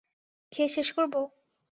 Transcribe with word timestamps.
খেয়ে 0.51 0.69
শেষ 0.69 0.87
করবো? 0.93 1.19